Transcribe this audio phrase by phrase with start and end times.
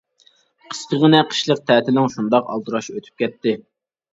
[0.71, 3.55] قىسقىغىنە قىشلىق تەتىلىڭ شۇنداق ئالدىراش ئۆتۈپ كەتتى.